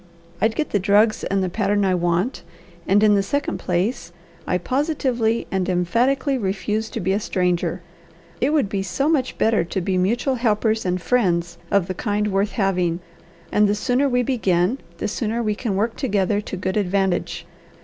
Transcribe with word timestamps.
I'd 0.41 0.55
get 0.55 0.71
the 0.71 0.79
drugs 0.79 1.23
and 1.23 1.43
the 1.43 1.47
pattern 1.49 1.85
I 1.85 1.93
want; 1.93 2.41
and, 2.87 3.03
in 3.03 3.13
the 3.13 3.21
second 3.21 3.59
place, 3.59 4.11
I 4.47 4.57
positively 4.57 5.45
and 5.51 5.69
emphatically 5.69 6.39
refuse 6.39 6.89
to 6.89 6.99
be 6.99 7.13
a 7.13 7.19
stranger. 7.19 7.83
It 8.39 8.49
would 8.51 8.67
be 8.67 8.81
so 8.81 9.07
much 9.07 9.37
better 9.37 9.63
to 9.63 9.79
be 9.79 9.99
mutual 9.99 10.33
helpers 10.41 10.87
and 10.87 10.99
friends 10.99 11.59
of 11.69 11.85
the 11.85 11.93
kind 11.93 12.29
worth 12.29 12.53
having; 12.53 12.99
and 13.51 13.67
the 13.69 13.75
sooner 13.75 14.09
we 14.09 14.23
begin, 14.23 14.79
the 14.97 15.07
sooner 15.07 15.43
we 15.43 15.53
can 15.53 15.75
work 15.75 15.97
together 15.97 16.41
to 16.41 16.57
good 16.57 16.77
advantage. 16.77 17.45